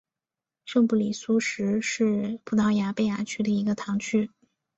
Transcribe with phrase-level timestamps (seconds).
[0.65, 4.31] 圣布里苏什是葡萄牙贝雅区的一个堂区。